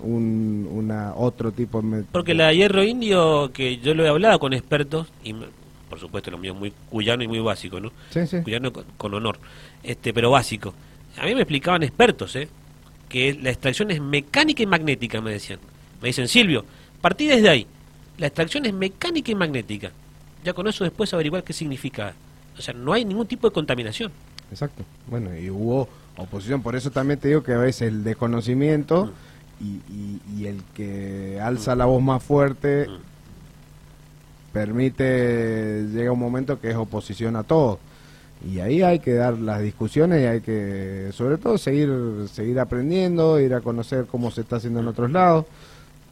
un 0.00 0.68
una 0.70 1.14
otro 1.14 1.52
tipo 1.52 1.80
de... 1.80 2.04
porque 2.12 2.34
la 2.34 2.52
hierro 2.52 2.84
indio 2.84 3.50
que 3.52 3.78
yo 3.78 3.94
lo 3.94 4.04
he 4.04 4.08
hablado 4.08 4.38
con 4.38 4.52
expertos 4.52 5.08
y 5.24 5.34
por 5.88 5.98
supuesto 5.98 6.30
lo 6.30 6.38
mío 6.38 6.52
es 6.52 6.58
muy 6.58 6.72
cuyano 6.90 7.22
y 7.22 7.28
muy 7.28 7.40
básico 7.40 7.80
no 7.80 7.92
sí, 8.10 8.26
sí. 8.26 8.42
cuyano 8.42 8.72
con, 8.72 8.84
con, 8.96 9.14
honor 9.14 9.38
este 9.82 10.12
pero 10.12 10.30
básico. 10.30 10.74
A 11.18 11.24
mí 11.24 11.34
me 11.34 11.42
explicaban 11.42 11.82
expertos 11.82 12.36
eh 12.36 12.48
que 13.08 13.34
la 13.34 13.50
extracción 13.50 13.90
es 13.90 14.00
mecánica 14.00 14.62
y 14.62 14.66
magnética 14.66 15.20
me 15.20 15.30
decían. 15.30 15.60
Me 16.02 16.08
dicen 16.08 16.28
Silvio 16.28 16.64
partí 17.00 17.26
desde 17.26 17.48
ahí. 17.48 17.66
La 18.18 18.26
extracción 18.26 18.66
es 18.66 18.74
mecánica 18.74 19.30
y 19.30 19.34
magnética. 19.34 19.92
Ya 20.44 20.52
con 20.52 20.66
eso 20.66 20.84
después 20.84 21.12
averiguar 21.14 21.44
qué 21.44 21.52
significa. 21.52 22.14
O 22.58 22.60
sea 22.60 22.74
no 22.74 22.92
hay 22.92 23.04
ningún 23.04 23.26
tipo 23.26 23.48
de 23.48 23.54
contaminación 23.54 24.12
exacto. 24.50 24.84
Bueno 25.06 25.36
y 25.36 25.50
hubo 25.50 25.88
oposición. 26.16 26.62
Por 26.62 26.76
eso 26.76 26.90
también 26.90 27.18
te 27.18 27.28
digo 27.28 27.42
que 27.42 27.52
a 27.52 27.58
veces 27.58 27.88
el 27.88 28.04
desconocimiento 28.04 29.06
mm 29.06 29.35
y, 29.60 30.20
y, 30.36 30.46
el 30.46 30.62
que 30.74 31.40
alza 31.40 31.74
la 31.74 31.86
voz 31.86 32.02
más 32.02 32.22
fuerte 32.22 32.86
permite, 34.52 35.84
llega 35.92 36.12
un 36.12 36.18
momento 36.18 36.60
que 36.60 36.70
es 36.70 36.76
oposición 36.76 37.36
a 37.36 37.42
todo. 37.42 37.78
Y 38.44 38.60
ahí 38.60 38.82
hay 38.82 38.98
que 38.98 39.14
dar 39.14 39.38
las 39.38 39.62
discusiones 39.62 40.22
y 40.22 40.26
hay 40.26 40.40
que, 40.40 41.10
sobre 41.12 41.38
todo, 41.38 41.58
seguir, 41.58 41.90
seguir 42.30 42.60
aprendiendo, 42.60 43.40
ir 43.40 43.54
a 43.54 43.60
conocer 43.60 44.06
cómo 44.06 44.30
se 44.30 44.42
está 44.42 44.56
haciendo 44.56 44.80
en 44.80 44.88
otros 44.88 45.10
lados. 45.10 45.46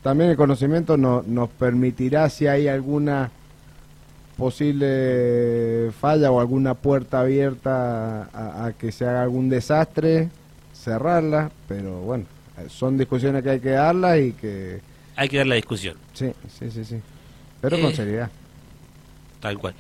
También 0.03 0.31
el 0.31 0.37
conocimiento 0.37 0.97
no, 0.97 1.23
nos 1.27 1.49
permitirá, 1.51 2.29
si 2.31 2.47
hay 2.47 2.69
alguna 2.69 3.31
posible 4.37 5.91
falla 5.99 6.31
o 6.31 6.41
alguna 6.41 6.75
puerta 6.75 7.21
abierta 7.21 8.25
a, 8.25 8.67
a 8.67 8.73
que 8.73 8.91
se 8.91 9.07
haga 9.07 9.23
algún 9.23 9.49
desastre, 9.49 10.29
cerrarla, 10.73 11.51
pero 11.69 12.01
bueno, 12.01 12.27
son 12.69 12.97
discusiones 12.99 13.43
que 13.43 13.51
hay 13.51 13.61
que 13.61 13.71
darlas 13.71 14.19
y 14.21 14.33
que... 14.33 14.81
Hay 15.17 15.29
que 15.29 15.39
dar 15.39 15.47
la 15.47 15.55
discusión. 15.57 15.97
Sí, 16.13 16.33
sí, 16.59 16.71
sí, 16.71 16.85
sí. 16.85 17.01
Pero 17.61 17.81
con 17.81 17.91
Eh, 17.91 17.95
seriedad. 17.95 18.31
Tal 19.41 19.59
cual. 19.59 19.75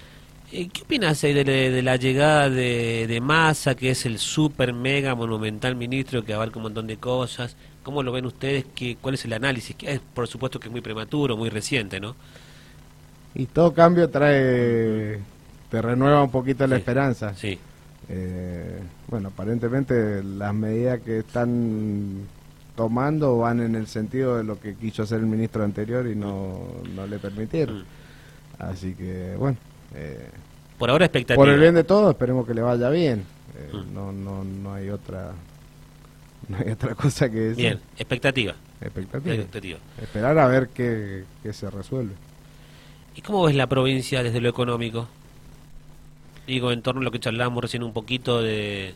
Eh, 0.52 0.68
¿Qué 0.72 0.82
opinas 0.82 1.22
ahí 1.24 1.32
de, 1.32 1.44
de 1.44 1.82
la 1.82 1.96
llegada 1.96 2.50
de, 2.50 3.06
de 3.08 3.20
Massa, 3.20 3.74
que 3.74 3.90
es 3.90 4.06
el 4.06 4.18
super 4.18 4.72
mega 4.72 5.14
monumental 5.14 5.74
ministro 5.76 6.24
que 6.24 6.34
abarca 6.34 6.58
un 6.58 6.64
montón 6.64 6.86
de 6.86 6.98
cosas? 6.98 7.56
¿Cómo 7.82 8.02
lo 8.02 8.12
ven 8.12 8.26
ustedes? 8.26 8.66
¿Qué, 8.74 8.96
¿Cuál 9.00 9.14
es 9.14 9.24
el 9.24 9.32
análisis? 9.32 9.76
Que 9.76 9.92
es, 9.94 10.00
por 10.00 10.28
supuesto 10.28 10.60
que 10.60 10.68
es 10.68 10.72
muy 10.72 10.80
prematuro, 10.80 11.36
muy 11.36 11.50
reciente, 11.50 12.00
¿no? 12.00 12.16
Y 13.34 13.46
todo 13.46 13.74
cambio 13.74 14.10
trae, 14.10 15.24
te 15.68 15.82
renueva 15.82 16.22
un 16.22 16.30
poquito 16.30 16.66
la 16.66 16.76
Sí. 16.76 16.80
esperanza. 16.80 17.34
Sí. 17.34 17.58
Eh, 18.08 18.88
bueno, 19.06 19.28
aparentemente 19.28 20.22
las 20.22 20.54
medidas 20.54 21.00
que 21.00 21.20
están 21.20 22.30
tomando 22.76 23.38
van 23.38 23.60
en 23.60 23.74
el 23.74 23.86
sentido 23.86 24.36
de 24.36 24.44
lo 24.44 24.58
que 24.60 24.74
quiso 24.74 25.02
hacer 25.04 25.20
el 25.20 25.26
ministro 25.26 25.62
anterior 25.64 26.06
y 26.06 26.14
no, 26.16 26.58
no 26.94 27.06
le 27.06 27.18
permitieron. 27.18 27.80
Mm. 27.80 27.84
Así 28.58 28.94
que, 28.94 29.34
bueno, 29.38 29.56
eh, 29.94 30.28
Por 30.78 30.90
ahora 30.90 31.06
expectativa. 31.06 31.36
por 31.42 31.48
el 31.52 31.60
bien 31.60 31.74
de 31.74 31.84
todos, 31.84 32.10
esperemos 32.10 32.46
que 32.46 32.54
le 32.54 32.62
vaya 32.62 32.88
bien. 32.90 33.24
Eh, 33.56 33.70
Mm. 33.72 33.94
no, 33.94 34.12
no, 34.12 34.44
no 34.44 34.74
hay 34.74 34.90
otra 34.90 35.32
no 36.48 36.58
hay 36.58 36.70
otra 36.72 36.94
cosa 36.94 37.28
que 37.30 37.36
decir. 37.36 37.56
Bien, 37.64 37.80
expectativa. 37.96 38.54
Expectativa. 38.80 39.34
expectativa. 39.34 39.78
Esperar 40.02 40.38
a 40.38 40.46
ver 40.48 40.68
qué, 40.74 41.24
qué 41.42 41.52
se 41.52 41.70
resuelve. 41.70 42.12
¿Y 43.16 43.22
cómo 43.22 43.44
ves 43.44 43.54
la 43.54 43.66
provincia 43.68 44.22
desde 44.22 44.40
lo 44.40 44.48
económico? 44.48 45.06
Digo, 46.46 46.72
en 46.72 46.82
torno 46.82 47.00
a 47.00 47.04
lo 47.04 47.10
que 47.10 47.20
charlábamos 47.20 47.62
recién 47.62 47.82
un 47.82 47.92
poquito 47.92 48.42
de, 48.42 48.94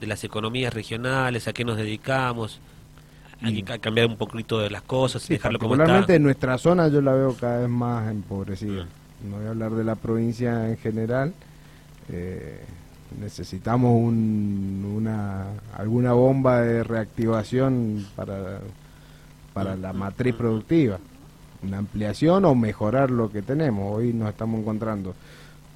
de 0.00 0.06
las 0.06 0.22
economías 0.24 0.74
regionales, 0.74 1.48
a 1.48 1.52
qué 1.54 1.64
nos 1.64 1.76
dedicamos, 1.78 2.58
hay 3.44 3.62
que 3.62 3.78
cambiar 3.78 4.06
un 4.06 4.16
poquito 4.16 4.58
de 4.58 4.70
las 4.70 4.82
cosas. 4.82 5.22
Sí, 5.22 5.34
dejarlo 5.34 5.58
como 5.58 5.70
particularmente 5.70 6.14
en 6.14 6.22
nuestra 6.22 6.58
zona 6.58 6.88
yo 6.88 7.00
la 7.00 7.12
veo 7.12 7.34
cada 7.34 7.60
vez 7.60 7.68
más 7.68 8.10
empobrecida. 8.10 8.84
Mm. 8.84 9.30
No 9.30 9.36
voy 9.36 9.46
a 9.46 9.50
hablar 9.50 9.72
de 9.72 9.84
la 9.84 9.94
provincia 9.94 10.68
en 10.68 10.76
general. 10.76 11.32
Eh, 12.10 12.60
necesitamos 13.20 13.92
un, 13.96 14.94
una 14.96 15.46
alguna 15.76 16.12
bomba 16.12 16.60
de 16.60 16.82
reactivación 16.84 18.06
para, 18.16 18.60
para 19.52 19.76
la 19.76 19.92
matriz 19.92 20.34
productiva. 20.34 20.98
Una 21.62 21.78
ampliación 21.78 22.44
o 22.44 22.54
mejorar 22.54 23.10
lo 23.10 23.30
que 23.30 23.40
tenemos. 23.40 23.96
Hoy 23.96 24.12
nos 24.12 24.28
estamos 24.28 24.60
encontrando, 24.60 25.14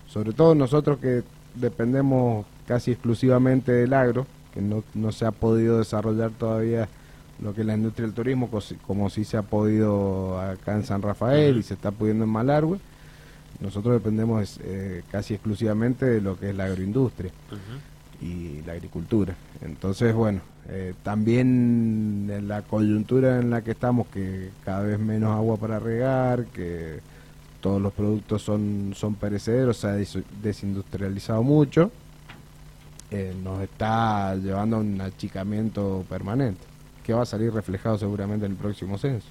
sobre 0.06 0.32
todo 0.32 0.54
nosotros 0.54 0.98
que 0.98 1.22
dependemos 1.54 2.44
casi 2.66 2.92
exclusivamente 2.92 3.72
del 3.72 3.94
agro, 3.94 4.26
que 4.52 4.60
no, 4.60 4.84
no 4.94 5.12
se 5.12 5.25
ha 5.25 5.30
podido 5.30 5.78
desarrollar 5.78 6.30
todavía 6.32 6.88
lo 7.42 7.54
que 7.54 7.61
es 7.61 7.66
la 7.66 7.75
industria 7.75 8.07
del 8.07 8.14
turismo, 8.14 8.50
como 8.87 9.11
sí 9.11 9.25
se 9.25 9.37
ha 9.37 9.42
podido 9.42 10.40
acá 10.40 10.75
en 10.75 10.85
San 10.85 11.02
Rafael 11.02 11.59
y 11.59 11.62
se 11.62 11.75
está 11.75 11.90
pudiendo 11.90 12.25
en 12.25 12.30
Malargüe. 12.30 12.78
Nosotros 13.61 13.95
dependemos 13.95 14.59
eh, 14.62 15.02
casi 15.11 15.35
exclusivamente 15.35 16.04
de 16.07 16.21
lo 16.21 16.38
que 16.38 16.50
es 16.50 16.57
la 16.57 16.64
agroindustria 16.64 17.33
y 18.21 18.62
la 18.66 18.73
agricultura. 18.73 19.35
Entonces, 19.62 20.14
bueno, 20.14 20.40
eh, 20.68 20.95
también 21.02 22.28
en 22.33 22.49
la 22.49 22.62
coyuntura 22.62 23.38
en 23.40 23.50
la 23.50 23.62
que 23.62 23.73
estamos, 23.73 24.07
que 24.09 24.50
cada 24.64 24.83
vez 24.83 24.99
menos 24.99 25.30
agua 25.35 25.57
para 25.57 25.78
regar, 25.78 26.47
que 26.47 27.00
todos 27.61 27.80
los 27.83 27.92
productos 27.92 28.42
son, 28.42 28.92
son 28.95 29.14
perecederos, 29.14 29.78
se 29.78 29.87
ha 29.88 29.92
des- 29.92 30.18
desindustrializado 30.42 31.42
mucho, 31.42 31.90
eh, 33.11 33.35
nos 33.42 33.62
está 33.62 34.35
llevando 34.37 34.76
a 34.76 34.80
un 34.80 35.00
achicamiento 35.00 36.04
permanente, 36.09 36.61
que 37.09 37.15
va 37.15 37.23
a 37.23 37.27
salir 37.27 37.50
reflejado 37.50 37.97
seguramente 37.97 38.45
en 38.45 38.53
el 38.53 38.59
próximo 38.59 38.99
censo. 38.99 39.27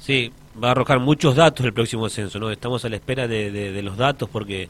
Sí, 0.00 0.32
va 0.60 0.68
a 0.68 0.70
arrojar 0.72 0.98
muchos 0.98 1.36
datos 1.36 1.64
el 1.64 1.72
próximo 1.72 2.08
censo, 2.08 2.40
¿no? 2.40 2.50
Estamos 2.50 2.84
a 2.84 2.88
la 2.88 2.96
espera 2.96 3.28
de, 3.28 3.52
de- 3.52 3.70
de 3.70 3.82
los 3.82 3.96
datos 3.96 4.28
porque 4.28 4.68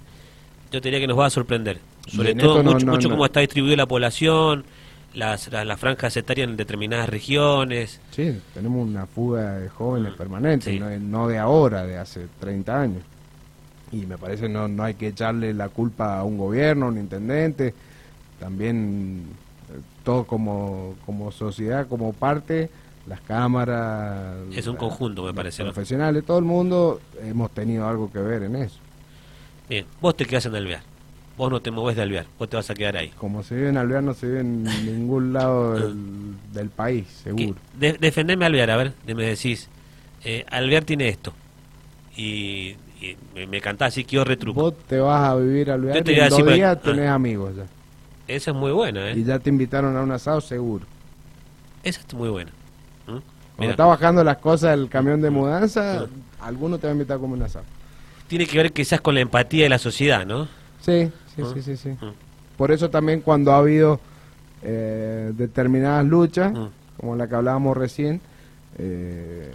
yo 0.70 0.82
te 0.82 0.88
diría 0.88 1.00
que 1.00 1.06
nos 1.06 1.18
va 1.18 1.24
a 1.26 1.30
sorprender. 1.30 1.78
Sobre 2.06 2.34
todo 2.34 2.62
no- 2.62 2.72
mucho, 2.74 2.84
no- 2.84 2.92
mucho 2.92 3.08
no- 3.08 3.14
cómo 3.14 3.24
está 3.24 3.40
distribuida 3.40 3.74
la 3.76 3.86
población, 3.86 4.64
las, 5.14 5.50
las, 5.50 5.66
las 5.66 5.80
franjas 5.80 6.14
etarias 6.14 6.46
en 6.50 6.58
determinadas 6.58 7.08
regiones. 7.08 8.02
Sí, 8.10 8.38
tenemos 8.52 8.86
una 8.86 9.06
fuga 9.06 9.54
de 9.60 9.70
jóvenes 9.70 10.12
Mm, 10.12 10.16
permanente, 10.18 10.72
sí. 10.72 10.78
no, 11.00 11.26
de 11.26 11.38
ahora, 11.38 11.86
de 11.86 11.96
hace 11.96 12.26
30 12.38 12.82
años. 12.82 13.02
Y 13.92 14.04
me 14.04 14.18
parece 14.18 14.46
no 14.46 14.68
no 14.68 14.84
hay 14.84 14.92
que 14.92 15.08
echarle 15.08 15.54
la 15.54 15.70
culpa 15.70 16.18
a 16.18 16.24
un 16.24 16.36
gobierno, 16.36 16.84
a 16.84 16.88
un 16.90 16.98
intendente, 16.98 17.72
también 18.38 19.24
todo 20.04 20.24
como, 20.24 20.94
como 21.06 21.30
sociedad, 21.32 21.86
como 21.88 22.12
parte, 22.12 22.70
las 23.06 23.20
cámaras, 23.20 24.36
Es 24.54 24.66
un 24.66 24.76
conjunto, 24.76 25.24
me 25.24 25.34
parece, 25.34 25.62
profesionales, 25.62 26.24
todo 26.24 26.38
el 26.38 26.44
mundo 26.44 27.00
hemos 27.22 27.50
tenido 27.50 27.88
algo 27.88 28.10
que 28.12 28.18
ver 28.20 28.42
en 28.44 28.56
eso. 28.56 28.78
Bien, 29.68 29.86
vos 30.00 30.16
te 30.16 30.24
quedás 30.26 30.46
en 30.46 30.54
Alvear. 30.54 30.82
Vos 31.36 31.50
no 31.50 31.60
te 31.60 31.70
movés 31.70 31.96
de 31.96 32.02
Alvear, 32.02 32.26
vos 32.38 32.50
te 32.50 32.56
vas 32.56 32.68
a 32.68 32.74
quedar 32.74 32.96
ahí. 32.98 33.08
Como 33.16 33.42
se 33.42 33.54
vive 33.54 33.70
en 33.70 33.78
Alvear, 33.78 34.02
no 34.02 34.12
se 34.14 34.26
vive 34.26 34.40
en 34.40 34.64
ningún 34.84 35.32
lado 35.32 35.74
del, 35.74 35.94
del 36.52 36.68
país, 36.68 37.06
seguro. 37.22 37.54
De- 37.78 37.94
defendeme 37.94 38.44
Alvear, 38.44 38.70
a 38.70 38.76
ver, 38.76 38.92
me 39.06 39.14
decís, 39.24 39.68
eh, 40.24 40.44
Alvear 40.50 40.84
tiene 40.84 41.08
esto. 41.08 41.32
Y, 42.16 42.76
y 43.00 43.16
me, 43.34 43.46
me 43.46 43.60
cantás 43.60 43.88
así 43.88 44.04
que 44.04 44.16
yo 44.16 44.24
retruco. 44.24 44.60
Vos 44.60 44.74
te 44.86 44.98
vas 44.98 45.30
a 45.30 45.36
vivir 45.36 45.70
a 45.70 45.74
Alvear 45.74 45.96
y 45.96 45.98
en 45.98 46.04
dos 46.28 46.38
decir, 46.38 46.54
días 46.54 46.78
pero- 46.82 46.94
tenés 46.96 47.10
ah. 47.10 47.14
amigos 47.14 47.56
ya. 47.56 47.64
Esa 48.36 48.50
es 48.52 48.56
muy 48.56 48.70
buena, 48.72 49.10
Y 49.12 49.20
¿eh? 49.20 49.24
ya 49.24 49.38
te 49.38 49.50
invitaron 49.50 49.96
a 49.96 50.02
un 50.02 50.12
asado 50.12 50.40
seguro. 50.40 50.86
Esa 51.82 52.00
es 52.06 52.14
muy 52.14 52.28
buena. 52.28 52.50
¿Mm? 53.06 53.18
Cuando 53.56 53.70
está 53.72 53.84
bajando 53.84 54.22
las 54.24 54.36
cosas 54.38 54.70
del 54.78 54.88
camión 54.88 55.20
de 55.20 55.30
mudanza, 55.30 56.06
alguno 56.40 56.78
te 56.78 56.86
va 56.86 56.92
a 56.92 56.94
invitar 56.94 57.16
a 57.16 57.20
comer 57.20 57.36
un 57.38 57.42
asado. 57.44 57.64
Tiene 58.28 58.46
que 58.46 58.56
ver 58.56 58.72
quizás 58.72 59.00
con 59.00 59.14
la 59.14 59.20
empatía 59.20 59.64
de 59.64 59.68
la 59.70 59.78
sociedad, 59.78 60.24
¿no? 60.24 60.44
Sí, 60.80 61.10
sí, 61.34 61.42
Ah. 61.42 61.50
sí, 61.54 61.62
sí, 61.62 61.76
sí. 61.76 61.88
Mm. 61.90 62.12
Por 62.56 62.70
eso 62.70 62.88
también 62.90 63.20
cuando 63.20 63.52
ha 63.52 63.58
habido 63.58 64.00
eh, 64.62 65.32
determinadas 65.34 66.04
luchas, 66.04 66.52
Mm. 66.52 66.66
como 67.00 67.16
la 67.16 67.26
que 67.28 67.34
hablábamos 67.34 67.76
recién, 67.76 68.20
eh, 68.78 69.50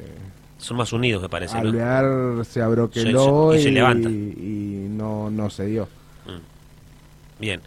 Son 0.57 0.75
más 0.77 0.91
unidos, 0.93 1.21
me 1.21 1.29
parece, 1.29 1.53
¿no? 1.55 1.69
Alvear 1.69 2.43
se 2.45 2.61
abroqueló 2.61 3.51
Se- 3.53 3.59
se- 3.61 3.69
y 3.69 3.73
se 3.73 4.09
y, 4.09 4.85
y 4.85 4.87
no, 4.89 5.29
no 5.29 5.49
se 5.51 5.65
dio. 5.67 5.83
Mm. 6.25 7.39
Bien. 7.39 7.61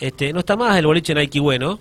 Este, 0.00 0.32
no 0.32 0.40
está 0.40 0.56
más 0.56 0.76
el 0.78 0.86
boliche 0.86 1.14
Nike 1.14 1.40
bueno. 1.40 1.78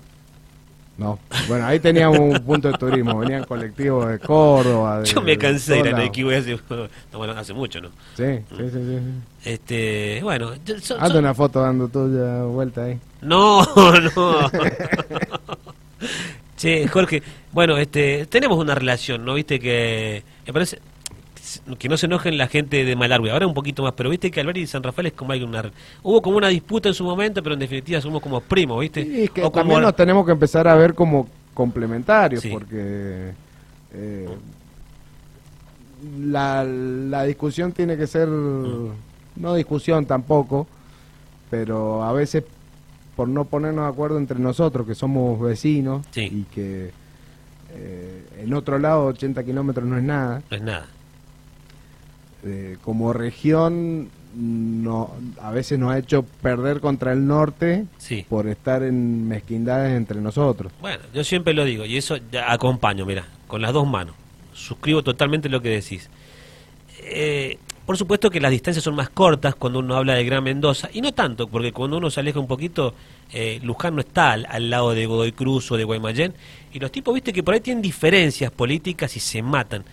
No. 0.97 1.19
Bueno, 1.49 1.65
ahí 1.65 1.81
teníamos 1.81 2.17
un 2.19 2.39
punto 2.45 2.71
de 2.71 2.77
turismo. 2.77 3.19
Venían 3.19 3.43
colectivos 3.43 4.07
de 4.07 4.17
Córdoba. 4.19 5.01
De, 5.01 5.05
Yo 5.07 5.21
me 5.21 5.37
cansé 5.37 5.73
de 5.73 5.79
ir 5.89 5.93
a. 5.93 5.97
Nike 5.99 6.23
Way 6.23 6.37
hace, 6.37 6.51
no, 7.11 7.17
bueno, 7.17 7.33
hace 7.33 7.53
mucho, 7.53 7.81
¿no? 7.81 7.89
Sí, 8.15 8.23
sí, 8.49 8.63
sí. 8.71 8.71
sí. 8.71 8.99
Este, 9.43 10.19
bueno, 10.23 10.53
yo- 10.65 10.79
so- 10.79 10.95
Hazte 10.95 11.11
so- 11.13 11.19
una 11.19 11.33
foto 11.33 11.61
dando 11.61 11.89
tuya 11.89 12.43
vuelta 12.43 12.85
ahí. 12.85 12.97
No, 13.21 13.65
no. 14.15 14.49
che, 16.57 16.87
Jorge, 16.87 17.21
bueno, 17.51 17.77
este, 17.77 18.25
tenemos 18.27 18.57
una 18.57 18.75
relación, 18.75 19.25
¿no? 19.25 19.33
Viste 19.33 19.59
que 19.59 20.23
me 20.47 20.53
parece 20.53 20.79
que 21.77 21.89
no 21.89 21.97
se 21.97 22.05
enojen 22.07 22.37
la 22.37 22.47
gente 22.47 22.83
de 22.85 22.95
Malargüe, 22.95 23.31
ahora 23.31 23.45
un 23.47 23.53
poquito 23.53 23.83
más, 23.83 23.93
pero 23.93 24.09
viste 24.09 24.31
que 24.31 24.39
Alberti 24.39 24.61
y 24.61 24.67
San 24.67 24.83
Rafael 24.83 25.07
es 25.07 25.13
como 25.13 25.31
hay 25.31 25.43
una 25.43 25.63
hubo 26.03 26.21
como 26.21 26.37
una 26.37 26.47
disputa 26.49 26.89
en 26.89 26.95
su 26.95 27.03
momento, 27.03 27.41
pero 27.43 27.53
en 27.53 27.59
definitiva 27.59 28.01
somos 28.01 28.21
como 28.21 28.41
primos, 28.41 28.79
¿viste? 28.81 29.03
Sí, 29.03 29.23
es 29.23 29.29
que 29.31 29.41
O 29.41 29.51
como- 29.51 29.61
también 29.63 29.81
nos 29.81 29.95
tenemos 29.95 30.25
que 30.25 30.31
empezar 30.31 30.67
a 30.67 30.75
ver 30.75 30.93
como 30.95 31.27
complementarios, 31.53 32.41
Sí. 32.41 32.49
porque 32.49 33.31
eh, 33.93 34.27
la, 36.19 36.63
la 36.63 37.23
discusión 37.23 37.71
tiene 37.71 37.97
que 37.97 38.07
ser, 38.07 38.27
Mm. 38.27 38.89
no 39.37 39.55
discusión 39.55 40.05
tampoco, 40.05 40.67
pero 41.49 42.03
a 42.03 42.11
veces 42.13 42.43
por 43.15 43.27
no 43.29 43.45
ponernos 43.45 43.85
de 43.85 43.89
acuerdo 43.91 44.17
entre 44.17 44.39
nosotros, 44.39 44.85
que 44.85 44.93
somos 44.95 45.39
vecinos 45.39 46.05
Sí. 46.11 46.21
y 46.21 46.43
que 46.53 46.91
eh, 47.77 48.25
en 48.39 48.53
otro 48.53 48.79
lado 48.79 49.05
80 49.07 49.43
kilómetros 49.43 49.85
no 49.85 49.97
es 49.97 50.03
nada, 50.03 50.41
no 50.49 50.55
es 50.57 50.63
nada. 50.63 50.85
Eh, 52.45 52.77
como 52.83 53.11
región 53.13 54.09
no, 54.37 55.11
a 55.41 55.51
veces 55.51 55.79
nos 55.79 55.91
ha 55.93 55.97
hecho 55.97 56.23
perder 56.41 56.81
contra 56.81 57.13
el 57.13 57.25
norte 57.25 57.85
Sí. 57.97 58.25
por 58.27 58.47
estar 58.47 58.83
en 58.83 59.27
mezquindades 59.27 59.93
entre 59.93 60.19
nosotros. 60.21 60.71
Bueno, 60.81 61.01
yo 61.13 61.23
siempre 61.23 61.53
lo 61.53 61.63
digo, 61.63 61.85
y 61.85 61.97
eso 61.97 62.17
ya 62.31 62.51
acompaño, 62.51 63.05
mira, 63.05 63.25
con 63.47 63.61
las 63.61 63.71
dos 63.73 63.87
manos. 63.87 64.13
Suscribo 64.53 65.03
totalmente 65.03 65.47
lo 65.49 65.61
que 65.61 65.69
decís. 65.69 66.09
Eh, 66.99 67.57
Por 67.85 67.97
supuesto 67.97 68.31
que 68.31 68.41
las 68.41 68.49
distancias 68.49 68.83
son 68.83 68.95
más 68.95 69.09
cortas 69.09 69.53
cuando 69.53 69.77
uno 69.77 69.95
habla 69.95 70.15
de 70.15 70.25
Gran 70.25 70.43
Mendoza, 70.43 70.89
y 70.91 71.01
no 71.01 71.13
tanto, 71.13 71.47
porque 71.47 71.71
cuando 71.71 71.97
uno 71.97 72.09
se 72.09 72.19
aleja 72.19 72.39
un 72.39 72.47
poquito, 72.47 72.95
eh, 73.31 73.59
Luján 73.61 73.93
no 73.93 74.01
está 74.01 74.31
al, 74.31 74.47
al, 74.49 74.71
lado 74.71 74.95
de 74.95 75.05
Godoy 75.05 75.33
Cruz 75.33 75.71
o 75.71 75.77
de 75.77 75.83
Guaymallén, 75.83 76.33
y 76.73 76.79
los 76.79 76.91
tipos, 76.91 77.13
viste, 77.13 77.31
que 77.31 77.43
por 77.43 77.53
ahí 77.53 77.59
tienen 77.61 77.83
diferencias 77.83 78.49
políticas 78.51 79.15
y 79.15 79.19
se 79.19 79.43
matan. 79.43 79.83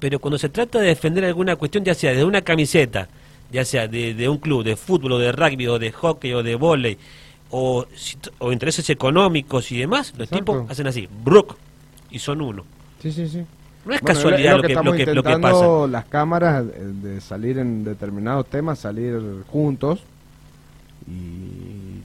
Pero 0.00 0.18
cuando 0.20 0.38
se 0.38 0.48
trata 0.48 0.78
de 0.78 0.88
defender 0.88 1.24
alguna 1.24 1.56
cuestión, 1.56 1.84
ya 1.84 1.94
sea 1.94 2.12
de 2.12 2.24
una 2.24 2.42
camiseta, 2.42 3.08
ya 3.50 3.64
sea 3.64 3.88
de, 3.88 4.14
de 4.14 4.28
un 4.28 4.38
club 4.38 4.64
de 4.64 4.76
fútbol 4.76 5.12
o 5.12 5.18
de 5.18 5.32
rugby 5.32 5.66
o 5.66 5.78
de 5.78 5.90
hockey 5.92 6.32
o 6.32 6.42
de 6.42 6.54
volei, 6.54 6.98
o, 7.50 7.86
o 8.38 8.52
intereses 8.52 8.88
económicos 8.90 9.72
y 9.72 9.78
demás, 9.78 10.12
los 10.16 10.28
Exacto. 10.28 10.52
tipos 10.52 10.70
hacen 10.70 10.86
así, 10.86 11.08
Brook, 11.24 11.56
y 12.10 12.18
son 12.18 12.42
uno. 12.42 12.64
Sí, 13.02 13.10
sí, 13.12 13.28
sí. 13.28 13.44
No 13.84 13.94
es 13.94 14.00
bueno, 14.02 14.14
casualidad 14.14 14.56
lo, 14.56 14.62
que, 14.62 14.74
lo, 14.74 14.92
que, 14.92 15.06
lo, 15.14 15.22
que, 15.22 15.38
pasa. 15.38 15.86
las 15.86 16.04
cámaras 16.04 16.64
de 16.66 17.20
salir 17.20 17.58
en 17.58 17.84
determinados 17.84 18.46
temas, 18.46 18.80
salir 18.80 19.18
juntos 19.50 20.00
y 21.06 22.02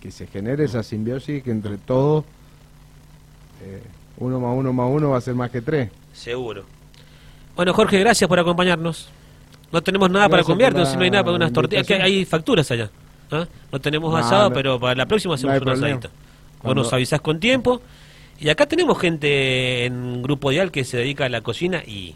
que 0.00 0.10
se 0.10 0.26
genere 0.26 0.64
esa 0.64 0.82
simbiosis 0.82 1.42
que 1.42 1.50
entre 1.50 1.76
todos 1.78 2.24
eh, 3.62 3.82
uno 4.18 4.40
más 4.40 4.56
uno 4.56 4.72
más 4.72 4.88
uno 4.90 5.10
va 5.10 5.18
a 5.18 5.20
ser 5.20 5.34
más 5.34 5.50
que 5.50 5.60
tres. 5.60 5.90
Seguro. 6.12 6.64
Bueno, 7.56 7.72
Jorge, 7.72 7.98
gracias 7.98 8.28
por 8.28 8.38
acompañarnos. 8.38 9.08
No 9.72 9.82
tenemos 9.82 10.10
nada 10.10 10.28
gracias 10.28 10.46
para 10.46 10.72
comer, 10.72 10.86
si 10.86 10.96
no 10.96 11.02
hay 11.02 11.10
nada 11.10 11.24
para 11.24 11.36
unas 11.36 11.52
tortillas. 11.52 11.90
Hay 11.90 12.24
facturas 12.24 12.70
allá. 12.70 12.90
¿Ah? 13.30 13.46
No 13.72 13.80
tenemos 13.80 14.12
no, 14.12 14.18
asado, 14.18 14.50
no, 14.50 14.54
pero 14.54 14.78
para 14.78 14.94
la 14.94 15.06
próxima 15.06 15.34
hacemos 15.34 15.56
no 15.56 15.62
un 15.62 15.68
asadito. 15.70 16.10
Vos 16.62 16.74
nos 16.74 16.92
avisás 16.92 17.20
con 17.20 17.40
tiempo. 17.40 17.80
Y 18.38 18.50
acá 18.50 18.66
tenemos 18.66 18.98
gente 18.98 19.86
en 19.86 20.22
Grupo 20.22 20.50
Dial 20.50 20.70
que 20.70 20.84
se 20.84 20.98
dedica 20.98 21.24
a 21.24 21.28
la 21.30 21.40
cocina 21.40 21.82
y, 21.84 22.14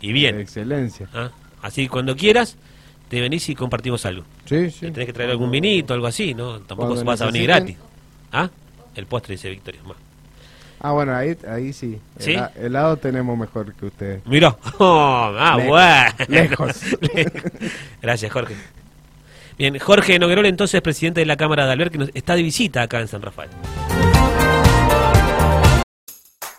y 0.00 0.12
bien. 0.12 0.40
Excelencia. 0.40 1.08
¿Ah? 1.12 1.30
Así 1.60 1.82
que 1.82 1.90
cuando 1.90 2.16
quieras, 2.16 2.56
te 3.08 3.20
venís 3.20 3.46
y 3.50 3.54
compartimos 3.54 4.06
algo. 4.06 4.24
Sí, 4.46 4.70
sí. 4.70 4.90
tenés 4.90 5.06
que 5.06 5.12
traer 5.12 5.30
algún 5.30 5.50
vinito, 5.50 5.92
algo 5.92 6.06
así, 6.06 6.32
¿no? 6.32 6.60
Tampoco 6.60 7.04
vas 7.04 7.20
a 7.20 7.26
venir 7.26 7.42
gratis. 7.42 7.76
¿Ah? 8.32 8.48
El 8.94 9.06
postre 9.06 9.34
dice 9.34 9.50
Victoria. 9.50 9.82
Más. 9.84 9.96
Ah, 10.80 10.92
bueno, 10.92 11.14
ahí, 11.14 11.36
ahí 11.46 11.72
sí. 11.72 12.00
¿Sí? 12.18 12.34
El, 12.56 12.66
helado 12.66 12.96
tenemos 12.96 13.36
mejor 13.36 13.74
que 13.74 13.86
ustedes. 13.86 14.22
Mira. 14.26 14.56
Oh, 14.78 15.34
ah, 15.38 15.56
lejos, 15.58 15.68
bueno. 15.68 16.14
Lejos. 16.28 16.80
Gracias, 18.02 18.32
Jorge. 18.32 18.54
Bien, 19.58 19.78
Jorge 19.78 20.18
Noguerol, 20.18 20.46
entonces 20.46 20.80
presidente 20.80 21.20
de 21.20 21.26
la 21.26 21.36
Cámara 21.36 21.66
de 21.66 21.72
Alber, 21.72 21.90
que 21.90 21.98
nos 21.98 22.10
está 22.14 22.34
de 22.34 22.42
visita 22.42 22.80
acá 22.80 22.98
en 22.98 23.08
San 23.08 23.20
Rafael. 23.20 23.50